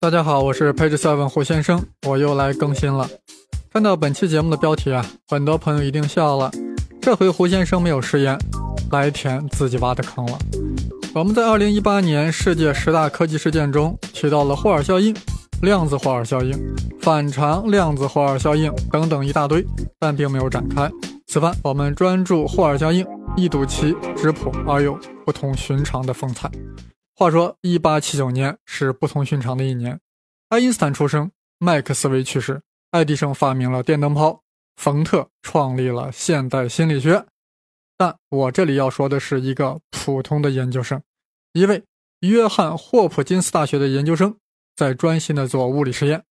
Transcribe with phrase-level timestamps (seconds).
[0.00, 3.08] 大家好，我是 Page Seven 胡先生，我又来更新了。
[3.72, 6.50] 看到本期节目的标题啊，很多朋友一定笑了。
[7.00, 8.36] 这回胡先生没有食言，
[8.90, 10.38] 来填自己挖的坑了。
[11.14, 15.14] 我们在2018年世界十大科技事件中提到了霍尔效应、
[15.62, 16.52] 量子霍尔效应、
[17.00, 19.64] 反常量子霍尔效应等等一大堆，
[20.00, 20.90] 但并没有展开。
[21.28, 26.50] 此番我们专注霍尔效应，一睹其质朴而又不同寻常的风采。
[27.16, 29.98] 话说，一八七九年是不同寻常的一年。
[30.50, 34.42] 爱因斯坦出生，麦克斯韦去世，爱迪生发明了电灯泡，
[34.76, 37.24] 冯特创立了现代心理学。
[37.96, 41.02] 但我这里要说的是一个普通的研究生，
[41.54, 41.82] 一位
[42.20, 44.36] 约翰霍普金斯大学的研究生，
[44.76, 46.22] 在专心的做物理实验，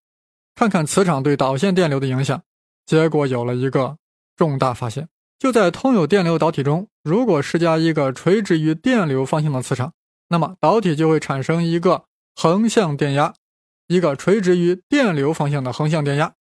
[0.53, 2.39] 看看磁场对导线电流的影响。
[2.85, 3.97] 结果有了一个
[4.35, 5.07] 重大发现：
[5.41, 9.91] 就在通有电流导体中，如果施加一个垂直于电流方向的磁场。
[10.29, 13.33] 那么导体就会产生一个横向电压，
[13.87, 16.31] 一个垂直于电流方向的横向电压。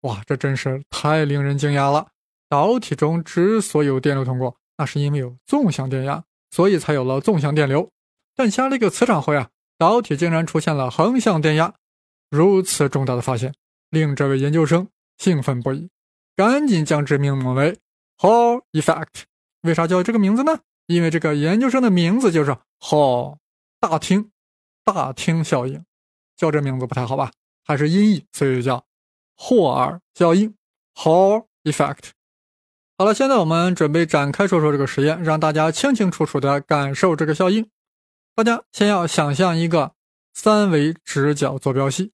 [0.00, 2.06] 哇，这真是太令人惊讶了！
[2.48, 7.90] 导体中之所以有电流通过，那是因为有纵向电压，所以才有了纵向电流。
[8.34, 11.74] 但加了一个磁场后呀，导体竟然出现了横向电压。
[12.30, 13.52] 如此重大的发现，
[13.90, 14.88] 令这位研究生
[15.18, 15.90] 兴奋不已，
[16.34, 17.76] 赶紧将之命名为
[18.18, 19.22] Hall Effect。
[19.62, 20.60] 为啥叫这个名字呢？
[20.86, 22.56] 因为这个研究生的名字就是。
[22.80, 23.38] Hall，，
[23.80, 24.30] 大厅，
[24.84, 25.84] 大厅效应，
[26.36, 27.32] 叫这名字不太好吧？
[27.64, 28.86] 还是音译，所以就叫
[29.36, 30.54] 霍尔效应
[30.94, 32.10] （Hall Effect）。
[32.96, 37.68] 好了，现在我们准备展开说说这个实验，让大家清清楚楚的感受这个效应。
[38.36, 39.92] 大家先要想象一个
[40.34, 42.12] 三维直角坐标系，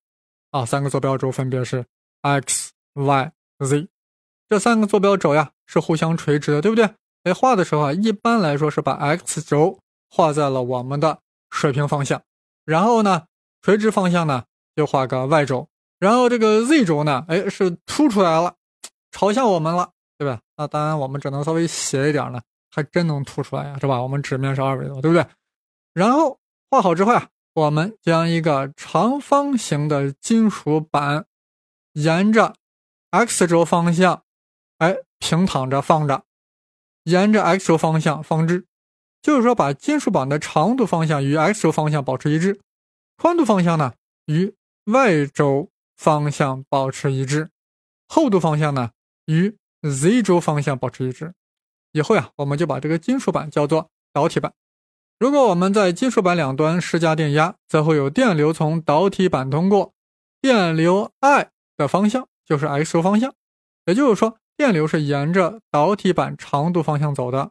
[0.50, 1.84] 啊，三个坐标轴分别是
[2.22, 3.86] x、y、z，
[4.48, 6.90] 这三个坐标轴呀是互相垂直的，对不对？
[7.24, 9.78] 哎，画的时候啊，一般来说是把 x 轴。
[10.16, 11.18] 画在了我们的
[11.50, 12.22] 水平方向，
[12.64, 13.24] 然后呢，
[13.62, 14.44] 垂直方向呢
[14.76, 15.66] 就画个 y 轴，
[15.98, 18.54] 然后这个 z 轴呢，哎，是凸出来了，
[19.10, 20.38] 朝向我们了，对吧？
[20.56, 22.40] 那当然我们只能稍微斜一点了，
[22.70, 24.00] 还真能凸出来呀，是吧？
[24.00, 25.26] 我们纸面是二维的，对不对？
[25.94, 26.38] 然后
[26.70, 31.26] 画好之后啊，我们将一个长方形的金属板
[31.94, 32.54] 沿着
[33.10, 34.22] x 轴方向，
[34.78, 36.24] 哎，平躺着放着，
[37.04, 38.66] 沿着 x 轴方向放置。
[39.22, 42.60] 就是说，把金属板的长度方向与 x 轴方向保持一致，
[43.16, 43.94] 宽度方向呢
[44.26, 47.50] 与 y 轴方向保持一致，
[48.06, 48.90] 厚度方向呢
[49.24, 51.32] 与 z 轴方向保持一致。
[51.92, 54.52] 以后呀，我们就把这个金属板叫做导体板。
[55.18, 59.94] 如果我们在金属板两端施加电压，则会有电流从导体板通过，
[60.42, 63.32] 电流 I 的方向就是 x 轴方向，
[63.86, 67.50] 也就是说，电流是沿着导体板长度方向走的。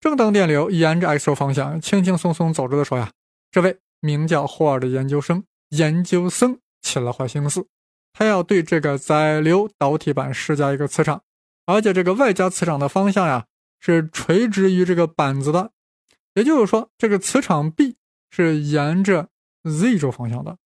[0.00, 3.10] 正当电流沿着 x 轴方向轻轻松松走着的时候呀，
[3.50, 7.66] 这位名叫霍尔的研究生研究生起了坏心思，
[8.12, 11.22] 他要对这个载流导体板施加一个磁场，
[11.64, 13.46] 而且这个外加磁场的方向呀
[13.80, 15.70] 是垂直于这个板子的，
[16.34, 17.96] 也就是说这个磁场 B
[18.30, 19.28] 是沿着
[19.62, 20.58] z 轴方向的，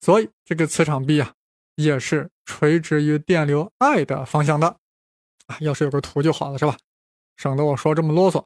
[0.00, 1.34] 所以这个磁场 B 啊
[1.74, 4.78] 也是垂直于电流 I 的方向的。
[5.46, 6.76] 啊，要是有个图就好了，是吧？
[7.36, 8.44] 省得我说这么啰嗦。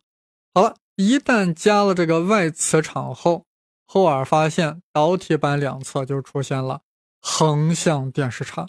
[0.55, 3.47] 好了，一旦加了这个外磁场后，
[3.87, 6.83] 霍尔发现导体板两侧就出现了
[7.21, 8.67] 横向电势差。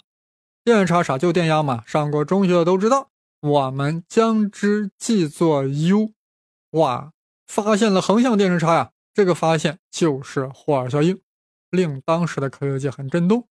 [0.64, 1.18] 电差啥？
[1.18, 1.82] 就电压嘛。
[1.86, 3.10] 上过中学的都知道，
[3.40, 6.12] 我们将之记作 U。
[6.70, 7.12] 哇，
[7.46, 8.92] 发现了横向电势差呀！
[9.12, 11.20] 这个发现就是霍尔效应，
[11.70, 13.46] 令当时的科学界很震动。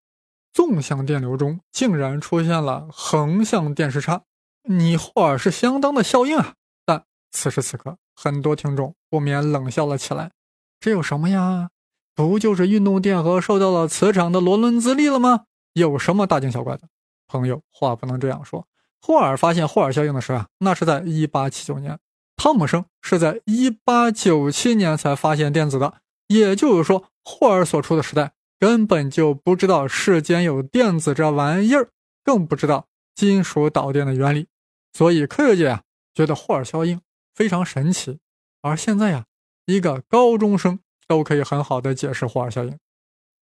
[0.54, 4.24] 纵向电流中竟然出现了横向电势差，
[4.64, 6.54] 你霍尔是相当的效应啊！
[6.86, 7.98] 但此时此刻。
[8.16, 10.32] 很多听众不免冷笑了起来，
[10.80, 11.70] 这有什么呀？
[12.14, 15.46] 不就是运动电荷受到了磁场的罗伦兹力了吗？
[15.74, 16.84] 有什么大惊小怪的？
[17.28, 18.68] 朋友，话不能这样说。
[19.02, 21.96] 霍尔发现霍尔效应的时候啊，那是在1879年；
[22.36, 25.96] 汤姆生是在1897年才发现电子的。
[26.28, 31.90] 也就是说，霍尔所处的时代根本就不知道世间有电子这玩意儿，
[32.24, 32.88] 更不知道
[33.22, 34.48] 金属导电的原理。
[34.94, 35.84] 所以科学界啊，
[36.16, 37.00] 觉得霍尔效应。
[37.34, 38.20] 非常神奇，
[38.62, 39.26] 而现在呀，
[39.66, 42.78] 一个高中生都可以很好的解释霍尔效应。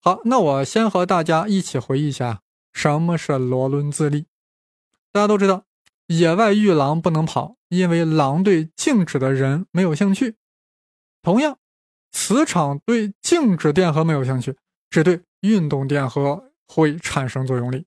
[0.00, 2.40] 好，那我先和大家一起回忆一下
[2.72, 4.26] 什么是罗伦兹力。
[5.12, 5.64] 大家都知道，
[6.06, 10.36] 野外遇狼不能跑，因为狼对静止的人没有兴趣。
[11.22, 11.58] 同样，
[12.12, 14.56] 磁场对静止电荷没有兴趣，
[14.88, 17.84] 只对运动电荷会产生作用力。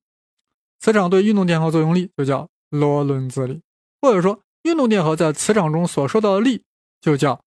[0.80, 3.62] 磁场对运动电荷作用力就叫洛伦兹力，
[4.00, 4.42] 或者说。
[4.64, 6.64] 运动电荷在磁场中所受到的力
[7.00, 7.42] 就叫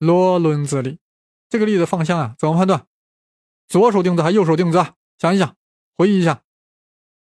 [0.00, 0.98] 洛伦兹力。
[1.48, 2.84] 这个力的方向啊，怎么判断？
[3.68, 4.84] 左手定子还右手定子？
[5.20, 5.54] 想一想，
[5.96, 6.42] 回忆一下，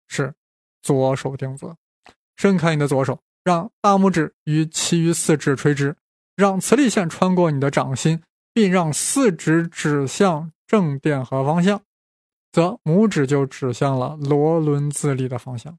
[0.09, 0.33] 是
[0.81, 1.77] 左手定子。
[2.35, 5.95] 伸开你的左手，让大拇指与其余四指垂直，
[6.35, 8.21] 让磁力线穿过你的掌心，
[8.53, 11.81] 并让四指指向正电荷方向，
[12.51, 15.77] 则拇指就指向了螺轮子力的方向。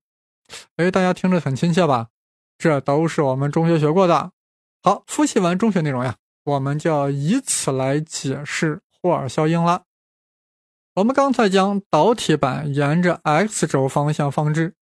[0.76, 2.08] 哎，大家听着很亲切吧？
[2.58, 4.32] 这都是我们中学学过的。
[4.82, 9.84] 好，复习完中学内容呀，我们就要以此来解释霍尔效应了。
[10.94, 14.74] 我们刚才将导体板沿着 x 轴方向放置，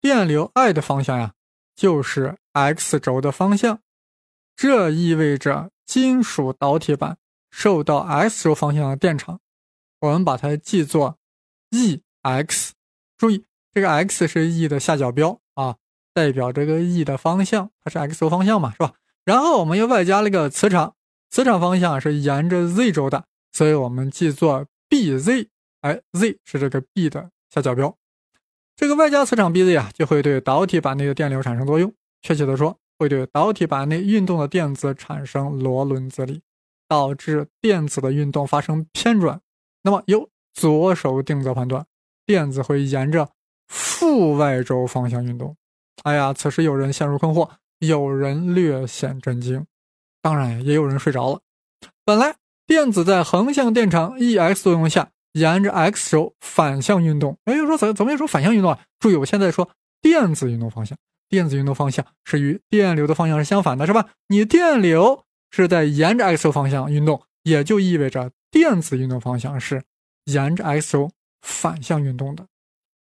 [0.00, 1.34] 电流 I 的方向呀，
[1.76, 3.80] 就是 x 轴的方向。
[4.56, 7.18] 这意味着金属导体板
[7.50, 9.40] 受到 x 轴方向的电场，
[10.00, 11.18] 我们把它记作
[11.70, 12.70] E(x)。
[13.16, 15.76] 注意，这个 x 是 E 的下角标啊，
[16.12, 18.94] 代表这个 E 的方向，它是 x 轴方向嘛，是吧？
[19.24, 20.94] 然后我们又外加了一个磁场，
[21.30, 24.66] 磁场方向是沿着 z 轴的，所以我们记作。
[24.90, 25.46] Bz，
[25.82, 27.96] 哎，z 是这个 B 的下角标，
[28.74, 31.94] 这个外加磁场 Bz 啊，就会对导体板内的电流产生作用。
[32.22, 36.42] 确切的说，会对导体板内运动的电子产生螺轮子力，
[36.88, 39.40] 导致电子的运动发生偏转。
[39.84, 40.28] 那么由
[40.60, 41.86] 左手定则判断，
[42.26, 43.28] 电子会沿着
[43.68, 45.56] 负 y 轴方向运动。
[46.02, 47.48] 哎呀，此时有人陷入困惑，
[47.78, 49.64] 有人略显震惊，
[50.20, 51.40] 当然也有人睡着了。
[52.04, 52.36] 本来。
[52.66, 57.36] 电子在横向电场 Ex 作用下，沿着 x 轴反向运动。
[57.44, 58.78] 哎，说怎怎么又说反向运动啊？
[59.00, 59.68] 注意，我现在说
[60.00, 60.96] 电子运动方向，
[61.28, 64.10] 电子运动方向是与电流的方向是相反的，是吧？
[64.28, 69.82] 你电流是在沿着 x 轴方向运动，也就意味着电子运动方向是
[70.24, 71.10] 沿着 x 轴
[71.42, 72.46] 反向运动的。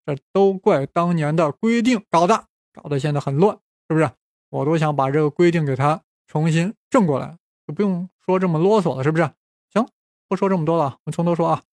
[0.05, 3.57] 这都怪当年的规定搞的，搞得现在很乱，
[3.89, 4.09] 是不是？
[4.49, 7.37] 我都想把这个规定给它重新正过来，
[7.67, 9.29] 就不用说这么啰嗦了，是不是？
[9.73, 9.85] 行
[10.29, 11.63] 不说这么多了，我从头说啊。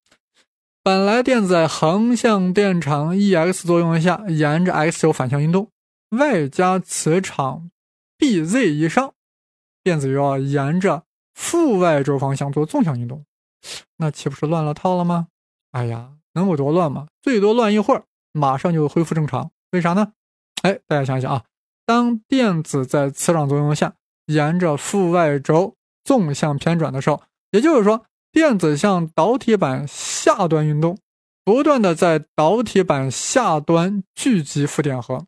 [0.82, 5.70] 本来电子在横向电场 Ex 作用下，沿着 x 轴反向运动，
[6.10, 7.70] 外加磁场
[8.18, 9.14] Bz 以上，
[9.82, 11.04] 电子又要沿着
[11.34, 13.24] 负 y 轴方向做纵向运动，
[13.96, 15.28] 那岂不是乱了套了吗？
[15.74, 17.08] 哎呀，能有多乱吗？
[17.20, 19.50] 最多乱一会儿，马上就恢复正常。
[19.72, 20.12] 为啥呢？
[20.62, 21.44] 哎，大家想想啊，
[21.84, 23.94] 当电子在磁场作用下，
[24.26, 25.74] 沿着负 y 轴
[26.04, 28.06] 纵向偏转的时候，也就是说。
[28.30, 30.98] 电子向导体板下端运动，
[31.44, 35.24] 不断的在导体板下端聚集负电荷。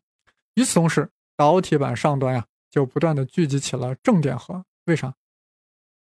[0.55, 4.61] 与此同时，导体板上端呀就不断的聚集起了正电荷。
[4.87, 5.13] 为啥？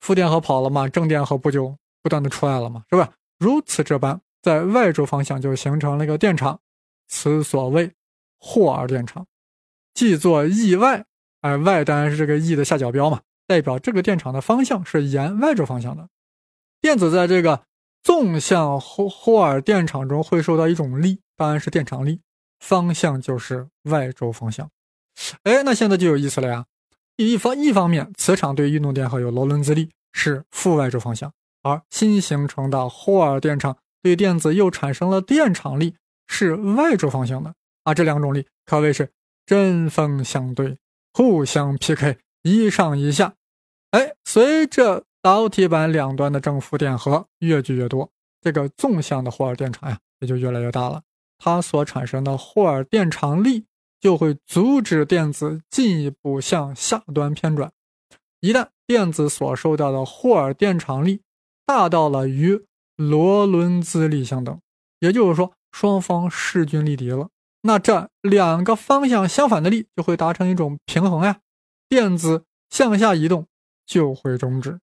[0.00, 2.82] 负电荷跑了嘛，正电荷不就不断的出来了吗？
[2.90, 3.12] 是吧？
[3.40, 6.60] 如此这般，在 y 轴方向就形成了一个电场，
[7.08, 7.90] 此所谓
[8.38, 9.26] 霍尔电场，
[9.94, 11.04] 记作 E(y)。
[11.40, 16.06] 哎，y 当然是这个 E 的下角标嘛，代表这个电场的方向是沿 y 轴方向的。
[16.82, 17.64] 电子在这个
[18.02, 22.20] 纵向霍霍尔电场中会受到一种力，当然是电场力，
[22.58, 24.70] 方向就是 y 轴方向。
[25.44, 26.66] 哎，那现在就有意思了呀。
[27.16, 31.30] 一方一方面，磁场对运动电荷有螺轮子力，是负外轴方向；
[31.62, 35.94] 而新形成的霍尔电场对电子又产生了电场力，
[36.26, 37.54] 是外轴方向的。
[37.84, 39.10] 啊，这两种力可谓是
[39.46, 40.78] 针锋相对，
[41.12, 43.34] 互相 PK，一上一下。
[43.90, 51.02] 哎，随着导体板两端的正负电荷越聚越多，这个纵向的霍尔电场呀也就越来越大了。
[51.38, 53.64] 它所产生的霍尔电场力
[53.98, 57.72] 就会阻止电子进一步向下端偏转。
[58.40, 61.22] 一旦电子所受到的霍尔电场力
[61.66, 62.64] 大到了与
[62.96, 64.60] 螺伦兹力相等，
[64.98, 67.28] 也就是说双方势均力敌了，
[67.62, 71.40] 那这两个方向相反的力就会达成一种平衡呀，
[71.88, 73.46] 电子向下移动
[73.86, 74.80] 就会终止。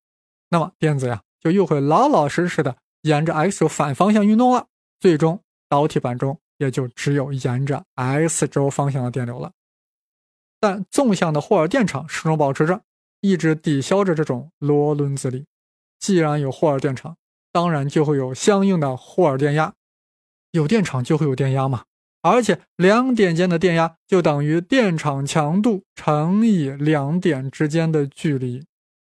[0.49, 4.67] 那么电子呀，就又会老老实实的沿着 x 轴反方向运动了，
[4.99, 9.51] 最终导体板中也就只有沿着 x 轴方向的电流了。
[10.59, 12.81] 但纵向的霍尔电场始终保持着，
[13.21, 15.45] 一直抵消着这种螺伦兹力。
[15.99, 17.17] 既然有霍尔电场，
[17.51, 19.73] 当然就会有相应的霍尔电压。
[20.51, 21.85] 有电场就会有电压嘛，
[22.21, 28.65] 而且两点间的电压就等于电场强度乘以两点之间的距离。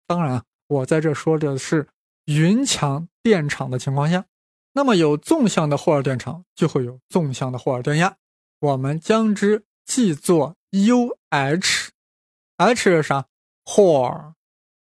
[0.06, 0.42] 当然。
[0.66, 1.86] 我在这说的是
[2.24, 4.24] 匀强电场的情况下，
[4.72, 8.16] 那么有纵向的霍尔电场，就会有纵向的霍尔电压。
[8.60, 11.92] 我们将之记作 UH，H
[12.74, 13.26] 是啥？
[13.66, 14.32] 霍尔，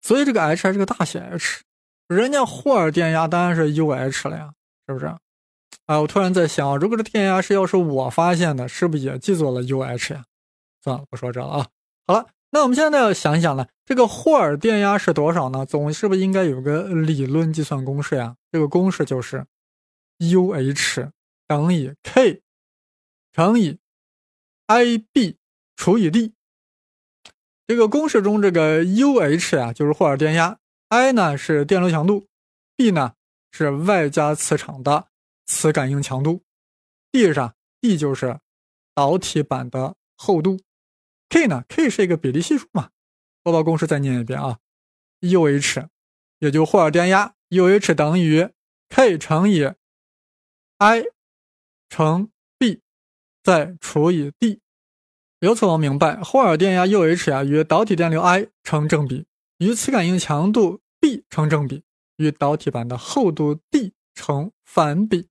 [0.02, 1.64] 所以这个 H 还是个大写 H。
[2.08, 4.54] 人家霍尔电压当然是 UH 了呀，
[4.88, 5.06] 是不是？
[5.86, 10.24] 啊，我突然在想，如果这电压是要是我发现的，是不是也记作了 UH 呀？
[10.82, 11.68] 算了，不说这了啊。
[12.06, 12.28] 好了。
[12.56, 15.66] 那我们现在要想一想呢，这个霍尔电压是多少呢？
[15.66, 18.36] 总是不是应该有个理论计算公式呀？
[18.52, 19.44] 这个公式就是
[20.20, 21.10] U H
[21.48, 22.44] 等于 K
[23.32, 23.80] 乘以
[24.68, 25.38] I B
[25.76, 26.34] 除以 D。
[27.66, 32.28] 这个公式中，这个 U H 呀就是霍尔电压，I 呢是电流强度
[32.75, 33.13] ，B 呢
[33.52, 35.08] 是外加磁场的
[35.46, 36.44] 磁感应强度
[37.12, 38.40] ，D 上 D 就是
[38.96, 40.60] 导体板的厚度。
[41.30, 42.90] K 呢？K 是一个比例系数嘛？
[43.44, 44.60] 我把公式再念一遍啊
[45.22, 45.88] ，UH
[46.40, 48.50] 也就霍尔电压，UH 等于
[48.90, 49.72] K 乘以
[50.78, 51.06] I
[51.90, 52.82] 乘 B
[53.42, 54.62] 再除以 D。
[55.40, 59.25] 由此我们明白，霍尔电压 UH 呀与导体电流 I 成正比，
[59.63, 61.84] 与磁感应强度 B 成正比，
[62.17, 65.29] 与导体板的厚度 D 成反比。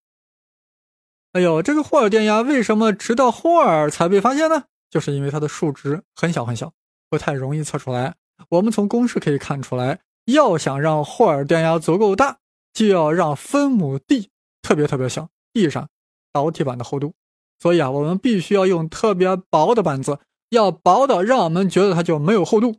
[1.32, 4.64] 哎呦，这个霍尔电压为什么直到霍尔才被发现呢？
[4.88, 6.72] 就是因为它的数值很小很小，
[7.10, 8.14] 不太容易测出来。
[8.48, 12.38] 我们从公式可以看出来，要想让霍尔电压足够大，
[12.72, 14.30] 就要让分母 d
[14.62, 15.90] 特别特别小，d 上
[16.32, 17.12] 导体板的厚度。
[17.58, 22.78] 所以啊，我们必须要用特别薄的板子，要薄的让我们觉得它就没有厚度。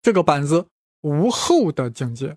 [0.00, 0.66] 这个板子
[1.02, 2.36] 无厚的境界，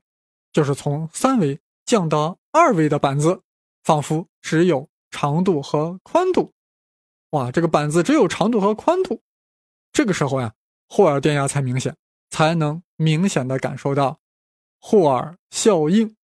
[0.52, 3.42] 就是从三维降到二维的板子，
[3.84, 6.52] 仿佛只有长度和宽度。
[7.32, 9.22] 哇，这个板子只有长度和宽度，
[9.92, 10.54] 这个时候呀，
[10.88, 11.96] 霍尔电压才明显，
[12.30, 14.20] 才能明显的感受到
[14.80, 16.16] 霍尔效应。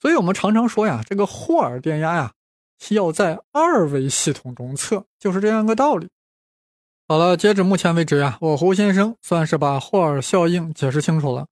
[0.00, 2.32] 所以我们常常说呀，这个霍尔电压呀，
[2.90, 6.08] 要在二维系统中测，就是这样个道理。
[7.08, 11.46] 好了，截止目前为止呀，我胡先生算是把霍尔效应解释清楚了。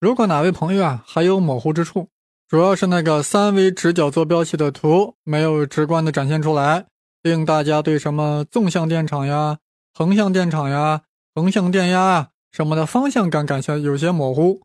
[0.00, 2.08] 如果哪位朋友啊还有模糊之处，
[2.48, 6.86] 主要是那个三维直角坐标系的图没有直观的展现出来。
[7.22, 9.58] 令大家对什么纵向电场呀、
[9.92, 11.02] 横向电场呀、
[11.34, 14.62] 横向电压啊什么的方向感感觉有些模糊，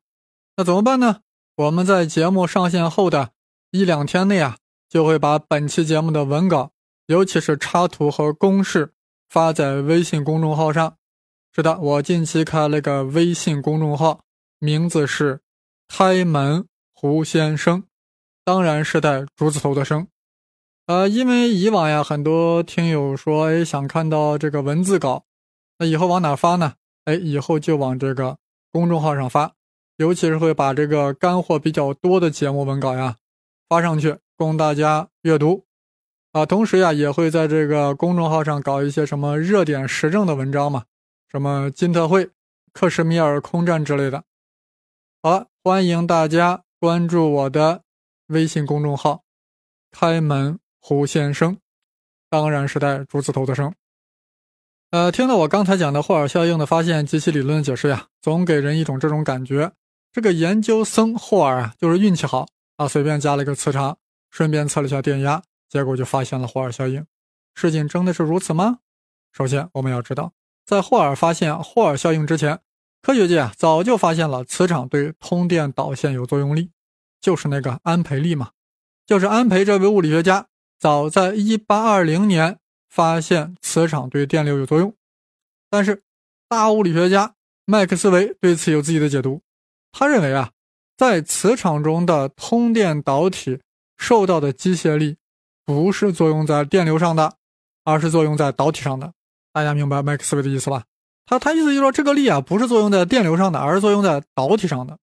[0.55, 1.19] 那怎么办呢？
[1.57, 3.31] 我们在节目上线后的
[3.71, 4.55] 一两天内啊，
[4.89, 6.71] 就会把本期节目的文稿，
[7.07, 8.93] 尤其是插图和公式
[9.27, 10.95] 发在微信公众号上。
[11.53, 14.21] 是的，我近期开了个微信公众号，
[14.65, 15.41] 名字是
[15.87, 17.83] “开门胡先生”，
[18.43, 20.07] 当然是带竹字头的“生”。
[20.87, 25.25] 呃，因为以往呀，很多听友说，哎，想看到这个文字稿，
[25.77, 26.73] 那以后往哪发呢？
[27.05, 28.37] 哎，以后就往这个
[28.71, 29.53] 公众号上发，
[29.97, 33.17] 尤其是会把这个干货比较多的节目文稿呀
[33.69, 35.65] 发上去，供大家阅读。
[36.31, 40.85] 啊，同时呀，也会在这个公众号上搞一些什么热点时政的文章嘛，
[41.31, 42.29] 什么金特会、
[42.73, 44.23] 克什米尔空战之类的。
[45.25, 47.81] 好了，欢迎大家关注我的
[48.27, 49.23] 微信公众号，
[49.91, 50.59] 开门。
[50.79, 51.57] 胡先生，
[52.29, 53.73] 当然是带竹字头的生。
[54.91, 59.71] 呃，听了我刚才讲的霍尔效应的发现及其理论解释呀，总给人一种这种感觉：
[60.13, 62.45] 这个研究生霍尔啊，就是运气好
[62.77, 63.97] 啊，随便加了一个磁场，
[64.29, 67.03] 顺便测了一下电压，结果就发现了霍尔效应。
[67.55, 68.77] 事情真的是如此吗？
[69.33, 70.33] 首先，我们要知道，
[70.67, 72.59] 在霍尔发现霍尔效应之前，
[73.05, 76.71] 科学界啊早就发现了磁场对通电导线有作用力，
[77.21, 78.49] 就是那个安培力嘛，
[79.05, 80.47] 就是安培这位物理学家。
[80.79, 82.57] 早在1820年
[82.89, 84.91] 发现磁场对电流有作用，
[85.69, 86.01] 但是
[86.49, 87.35] 大物理学家
[87.65, 89.43] 麦克斯韦对此有自己的解读。
[89.91, 90.49] 他认为啊，
[90.97, 93.59] 在磁场中的通电导体
[93.97, 95.17] 受到的机械力
[95.63, 97.35] 不是作用在电流上的，
[97.83, 99.13] 而是作用在导体上的。
[99.53, 100.85] 大家明白麦克斯韦的意思吧？
[101.25, 104.97] 他他意思就是说，这个力啊不是作用在电流上的，而是作用在导体上的。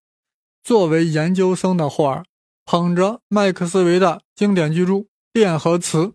[0.63, 2.23] 作为研究生的霍尔
[2.65, 5.05] 捧着麦克斯韦的经典巨著。
[5.33, 6.11] 电和磁，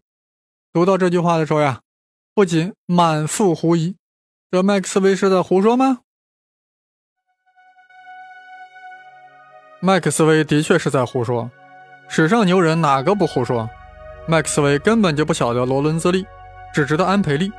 [0.74, 1.80] 读到这句话的时候呀，
[2.34, 3.96] 不仅满腹狐疑：
[4.50, 6.00] 这麦克斯韦是在胡说吗？
[9.80, 11.50] 麦克斯韦的确是在胡说，
[12.10, 13.66] 史上牛人哪个不胡说？
[14.28, 16.26] 麦克斯韦根本就不晓得罗伦兹力，
[16.74, 17.50] 只知道安培力。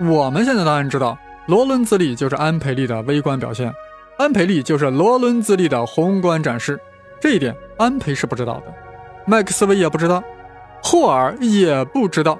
[0.00, 3.72] 我们现在当然知道，罗伦兹力就是安培力的微观表现，
[4.16, 6.78] 安培力就是罗伦兹力的宏观展示。
[7.20, 8.74] 这一点，安培是不知道的，
[9.26, 10.22] 麦克斯韦也不知道。
[10.82, 12.38] 霍尔也不知道，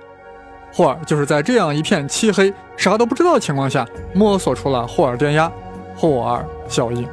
[0.73, 5.51] 霍尔就是在这样一片漆黑、啥都不知道的情况下，摸索出了霍尔电压、
[5.97, 7.07] 霍尔效应。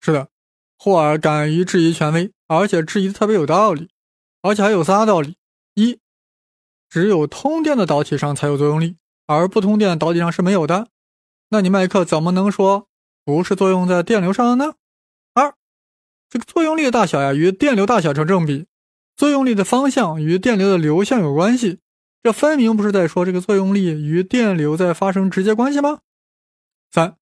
[0.00, 0.28] 是的，
[0.78, 3.90] 霍尔敢于质疑权威，而且质疑的特别有道理，
[4.46, 5.36] 而且还有仨道理：
[5.74, 5.98] 一，
[6.88, 10.88] 只有通电的导体上才有作用力，而不通电的导体上是没有的。
[11.48, 12.88] 那你麦克怎么能说？
[13.24, 14.74] 不是作用在电流上了呢。
[15.34, 15.52] 二，
[16.30, 18.66] 这个作用力的大小呀与电流大小成正比，
[19.16, 21.80] 作用力的方向与电流的流向有关系，
[22.22, 26.02] 这分明不是在说这个作用力与电流在发生直接关系吗？
[26.92, 27.16] 三，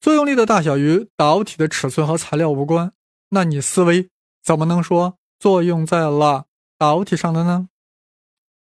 [0.00, 2.94] 作用力的大小与导体的尺寸和材料无关，
[3.28, 4.08] 那你思维
[4.42, 6.46] 怎么能说作用在了
[6.82, 7.68] 导体上的呢？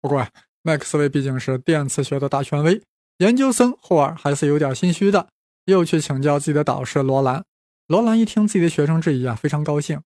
[0.02, 0.28] 不过，
[0.60, 2.82] 麦克斯韦毕竟是电磁学的大权威，
[3.16, 5.28] 研究生霍尔还是有点心虚的，
[5.64, 7.42] 又去请教自己的导师罗兰。
[7.86, 9.98] 罗兰一听自己的学生质疑啊，非常高兴。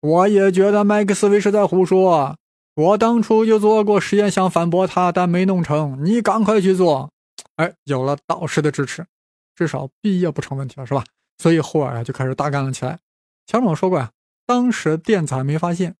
[0.00, 2.34] 我也觉得麦克斯韦是在胡说，
[2.76, 6.02] 我当初就做过实验想反驳他，但没弄成。
[6.02, 7.10] 你赶快去做。
[7.56, 9.04] 哎，有了导师的支持。
[9.54, 11.04] 至少毕业不成问题了，是吧？
[11.36, 12.98] 所以霍尔啊就开始大干了起来。
[13.44, 14.10] 前面我说过呀，
[14.46, 15.94] 当时电子还没发现，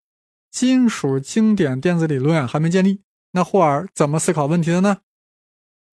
[0.51, 3.01] 金属经典电子理论还没建立。
[3.31, 4.97] 那霍尔怎么思考问题的呢？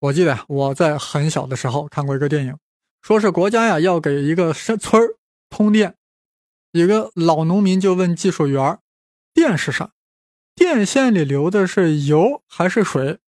[0.00, 2.58] 我记得，我在很小的时候看过一个电影，
[3.00, 5.16] 说是国家呀要给一个村儿
[5.48, 5.94] 通电，
[6.72, 8.78] 一个老农民就问技术员
[9.32, 9.92] ：“电是啥？
[10.54, 13.20] 电线里流的是油还是水？”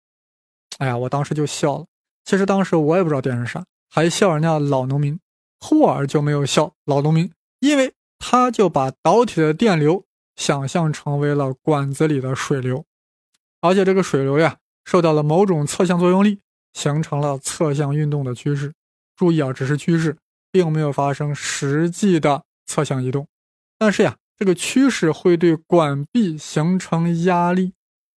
[0.80, 1.86] 哎呀，我当时就笑了。
[2.26, 3.66] 其实当时我也不知道电是啥。
[3.92, 5.20] 还笑人家老农民，
[5.60, 10.06] 霍尔就没有笑老农民，因为他就把导体的电流
[10.40, 12.86] 想象成为了管子里的水流，
[13.60, 16.40] 而且这个水流呀受到了某种侧向作用力，
[16.72, 18.74] 形成了侧向运动的趋势。
[19.18, 20.18] 注意啊，只是趋势，
[20.50, 23.28] 并没有发生实际的侧向移动。
[23.78, 27.74] 但是呀，这个趋势会对管壁形成压力。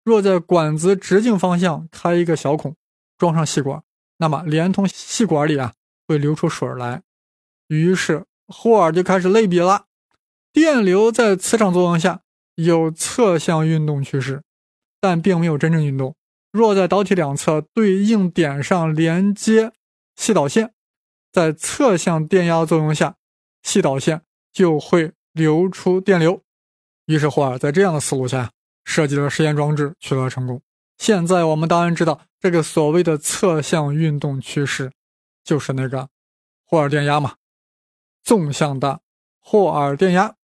[0.04, 2.76] 若在管子直径方向开一个小孔，
[3.16, 3.82] 装上细管。
[4.18, 5.72] 那么，连通细管里啊，
[6.06, 7.02] 会流出水来。
[7.68, 9.86] 于是霍尔就开始类比了：
[10.52, 12.22] 电流在磁场作用下
[12.56, 14.42] 有侧向运动趋势，
[15.00, 16.16] 但并没有真正运动。
[16.50, 19.72] 若在导体两侧对应点上连接
[20.16, 20.74] 细导线，
[21.30, 23.14] 在侧向电压作用下，
[23.62, 26.42] 细导线就会流出电流。
[27.06, 28.50] 于是霍尔在这样的思路下
[28.84, 30.60] 设计了实验装置，取得了成功。
[30.98, 34.90] 现在我们当然知道，这个所谓的侧向运动趋势，
[35.44, 36.08] 就是那个
[36.64, 37.36] 霍尔电压嘛。
[38.22, 39.00] 纵向的
[39.38, 40.34] 霍尔电压，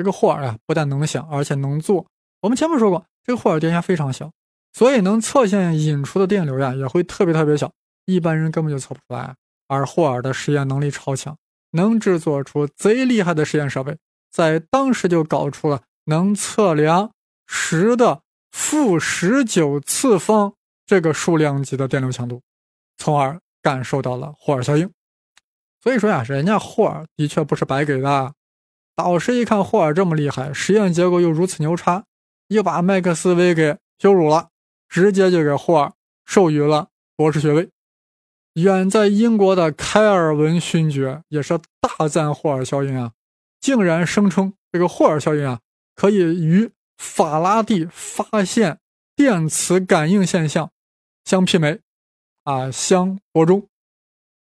[0.00, 2.06] 这个霍尔啊，不但能想，而且能做。
[2.40, 4.32] 我们前面说过，这个霍尔电压非常小，
[4.72, 7.70] 所以能侧线引出的电流呀，也会特别特别小，
[8.06, 9.34] 一般人根本就测不出来。
[9.68, 11.36] 而霍尔的实验能力超强，
[11.72, 13.94] 能制作出贼厉害的实验设备，
[14.32, 17.12] 在当时就搞出了能测量
[17.46, 18.22] 十的。
[18.52, 20.54] 负十九次方
[20.86, 22.40] 这个数量级的电流强度，
[22.96, 24.90] 从而感受到了霍尔效应。
[25.82, 28.32] 所以说呀，人家霍尔的确不是白给的。
[28.96, 32.04] 导师一看霍尔这么厉害，实验结果又如此牛叉，
[32.48, 34.50] 又把麦克斯韦给羞辱了，
[34.88, 35.92] 直接就给霍尔
[36.24, 37.70] 授予了博士学位。
[38.54, 43.12] 远在英国的开尔文勋爵也是大赞霍尔效应啊，
[43.60, 45.60] 竟然声称这个霍尔效应啊
[45.94, 46.70] 可以与。
[47.02, 48.78] 法拉第发现
[49.16, 50.70] 电磁感应现象
[51.24, 51.80] 相媲美，
[52.44, 53.66] 啊，相伯仲。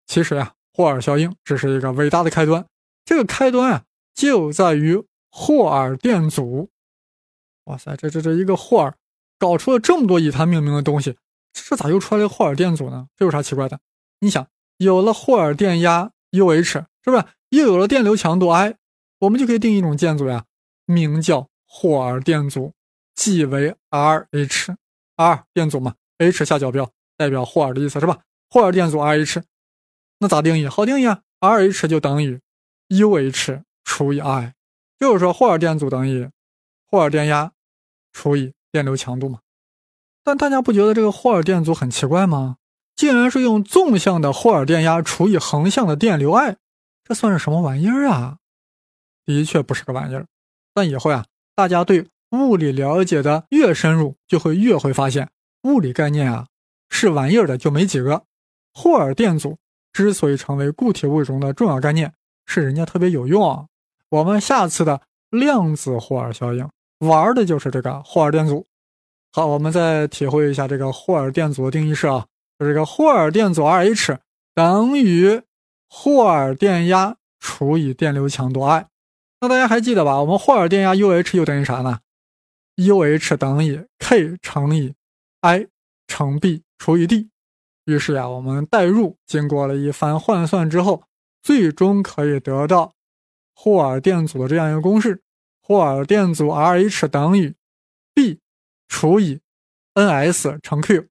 [0.06, 2.64] 其实呀，霍尔效应只是一个伟大的开端。
[3.04, 3.85] 这个开端啊，
[4.16, 6.72] 就在于霍尔电阻。
[7.66, 8.96] 哇塞，这这这一个霍尔
[9.38, 11.18] 搞出了这么多以他命名的东西，
[11.54, 13.08] 这咋又出来了霍尔电阻呢？
[13.16, 13.80] 这有啥奇怪的？
[14.22, 14.48] 你想，
[14.78, 18.78] 有了霍尔电压 UH，是不是又有了电流强度 I？
[19.20, 20.46] 我们就可以定义一种电阻呀，
[20.86, 21.50] 名叫。
[21.68, 22.72] 霍尔电阻
[23.16, 28.22] 即为 Rh，R 电阻嘛，H 下角标代表霍尔的意思是吧？
[28.50, 29.44] 霍尔电阻 Rh，
[30.20, 30.70] 那咋定义？
[30.70, 32.40] 好定义啊，Rh 就等于
[32.88, 34.54] UH 除以 I，
[35.00, 36.30] 就是说霍尔电阻等于
[36.86, 37.54] 霍尔电压
[38.12, 39.40] 除以电流强度嘛。
[40.26, 42.58] 但大家不觉得这个霍尔电阻很奇怪吗？
[42.98, 46.58] 竟然是用纵向的霍尔电压除以横向的电流 I，
[47.06, 48.40] 这算是什么玩意儿啊？
[49.26, 50.28] 的确不是个玩意儿，
[50.74, 51.24] 但以后呀。
[51.58, 55.30] 大家对物理了解的越深入，就会越会发现，
[55.64, 56.48] 物理概念啊
[56.90, 58.26] 是玩意儿的就没几个。
[58.74, 59.58] 霍尔电阻
[59.94, 62.14] 之所以成为固体物质中的重要概念，
[62.46, 63.68] 是人家特别有用啊。
[64.10, 68.66] 我们下次的量子霍尔效应玩的就是这个霍尔电阻。
[69.34, 72.26] 好，我们再体会一下这个霍尔电阻的定义式啊，
[72.58, 74.18] 就这个霍尔电阻 Rh
[74.54, 75.42] 等于
[75.90, 78.88] 霍尔电压除以电流强度 I。
[79.42, 80.22] 那大家还记得吧？
[80.22, 82.00] 我们霍尔电压 UH 又等于啥呢
[82.78, 84.94] ？UH 等于 K 乘以
[85.42, 85.68] I
[86.08, 87.30] 乘 B 除以 D。
[87.84, 91.04] 于是呀，我们代入，经过了一番换算之后，
[91.44, 92.94] 最终可以得到
[93.56, 95.24] 霍尔电阻的这样一个公式：
[95.62, 97.56] 霍尔电阻 Rh 等于
[98.14, 98.40] B
[98.88, 99.40] 除以
[99.96, 101.08] Ns 乘 Q。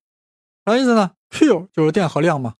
[0.64, 2.54] 啥意思呢？Q 就是电荷量嘛。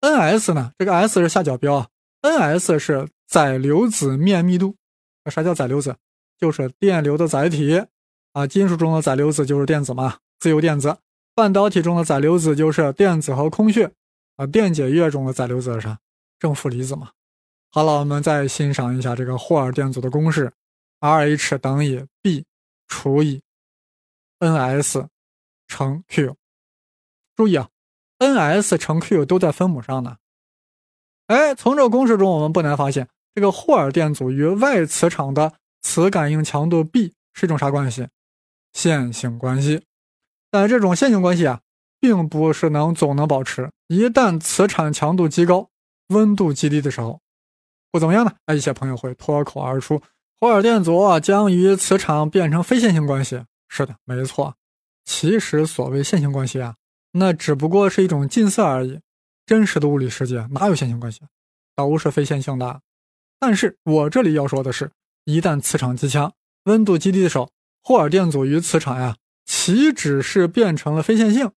[0.00, 0.72] Ns 呢？
[0.78, 1.88] 这个 S 是下角标啊。
[2.22, 4.76] Ns 是载流子面密度。
[5.30, 5.96] 啥叫载流子？
[6.38, 7.84] 就是电流的载体。
[8.32, 10.90] 啊，金属中的载流子就是电子嘛，自由电子；
[11.36, 13.92] 半导体中的载流子就是电子和空穴，
[14.36, 16.00] 啊，电解液中的载流子是啥？
[16.40, 17.12] 正负离子嘛。
[17.74, 20.52] 好了，我们再欣赏一下这个霍尔电阻的公式
[21.00, 22.44] ：Rh 等于 B
[22.86, 23.42] 除以
[24.38, 25.08] Ns
[25.66, 26.36] 乘 Q。
[27.34, 27.68] 注意啊
[28.20, 30.18] ，Ns 乘 Q 都在分母上呢。
[31.26, 38.06] 哎，从这个公式中，我们不难发现，这个霍尔电阻与外磁场的磁感应强度 B 是一种啥关系？
[38.72, 39.82] 线性关系，
[40.48, 41.60] 但这种线性关系啊，
[41.98, 43.68] 并不是能总能保持。
[43.88, 45.68] 一旦磁场强度极高，
[46.10, 47.20] 温度极低的时候，
[47.94, 48.32] 不怎么样呢？
[48.44, 50.02] 那，一些朋友会脱口而出：
[50.40, 53.44] 霍尔电阻将与磁场变成非线性关系。
[53.68, 54.56] 是的，没错。
[55.04, 56.74] 其实所谓线性关系啊，
[57.12, 58.98] 那只不过是一种近似而已。
[59.46, 61.20] 真实的物理世界哪有线性关系？
[61.76, 62.80] 都是非线性的。
[63.38, 64.90] 但是我这里要说的是，
[65.24, 67.48] 一旦磁场极强，温度极低的时候。
[67.84, 71.52] 霍尔电阻与磁场呀，岂止是变成了非线性，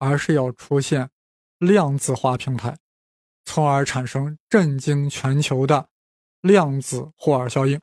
[0.00, 1.10] 而是要出现
[1.58, 2.76] 量子化平台，
[3.44, 5.86] 从而产生震惊全球的
[6.40, 7.80] 量子霍尔效应。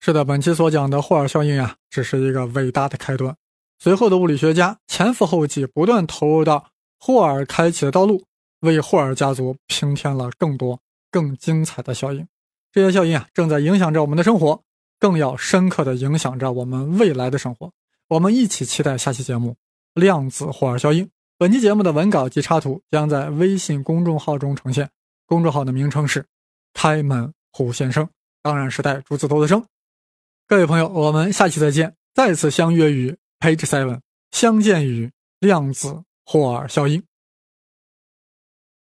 [0.00, 3.34] 是的，本期所讲的霍尔效应啊，只是一个伟大的开端。
[3.78, 8.24] 随后的物理学家前赴后继，不断投入到霍尔开启的道路，
[8.60, 12.26] 为霍尔家族平添了更多更精彩的效应。
[12.72, 14.62] 这些效应啊，正在影响着我们的生活。
[15.00, 17.70] 更要深刻地影响着我们未来的生活。
[18.08, 19.56] 我们一起期待下期节目
[20.00, 21.04] 《量子霍尔效应》。
[21.36, 24.88] 本期节目的文稿及插图将在微信公众号中呈现，
[25.26, 26.24] 公众号的名称是
[26.74, 28.08] “开门胡先生”，
[28.42, 29.64] 当然是带竹字头的“生”。
[30.46, 37.02] 各位朋友，我们下期再见，再次相约于 Page Seven，相见于量子霍尔效应。